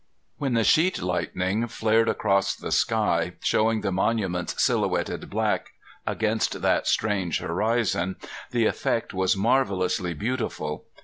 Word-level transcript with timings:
When 0.39 0.55
the 0.55 0.63
sheet 0.63 0.99
lightning 0.99 1.67
flared 1.67 2.09
across 2.09 2.55
the 2.55 2.71
sky 2.71 3.33
showing 3.43 3.81
the 3.81 3.91
monuments 3.91 4.55
silhouetted 4.59 5.29
black 5.29 5.67
against 6.07 6.63
that 6.63 6.87
strange 6.87 7.37
horizon 7.37 8.15
the 8.49 8.65
effect 8.65 9.13
was 9.13 9.37
marvelously 9.37 10.15
beautiful. 10.15 10.85